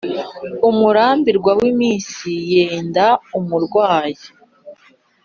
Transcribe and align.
umurambirwa 0.69 1.51
w'iminsi 1.59 2.29
yenda 2.51 3.05
umurwayì. 3.39 4.23